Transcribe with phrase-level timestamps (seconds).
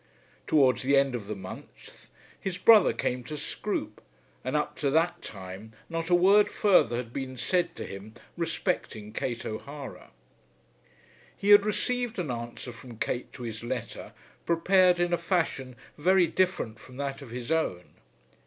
[0.47, 2.09] Towards the end of the month
[2.39, 4.01] his brother came to Scroope,
[4.43, 9.13] and up to that time not a word further had been said to him respecting
[9.13, 10.09] Kate O'Hara.
[11.37, 14.13] He had received an answer from Kate to his letter,
[14.47, 17.91] prepared in a fashion very different from that of his own.